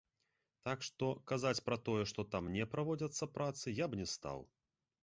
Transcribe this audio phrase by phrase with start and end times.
[0.67, 4.47] Так што, казаць пра тое, што там не праводзяцца працы, я б не стаў.